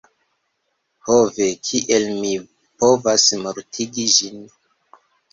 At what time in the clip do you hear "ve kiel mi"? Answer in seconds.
1.33-2.31